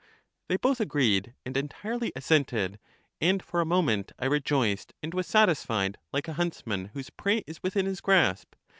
[0.47, 2.79] They both agreed and entirely assented,
[3.21, 7.61] and for a moment I rejoiced and was satisfied like a huntsman whose prey is
[7.61, 8.55] within his grasp.